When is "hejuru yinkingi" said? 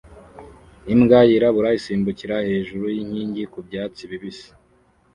2.49-3.43